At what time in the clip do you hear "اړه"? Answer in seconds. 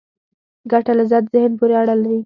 1.81-1.95